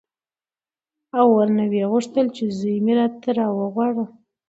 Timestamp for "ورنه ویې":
1.37-1.85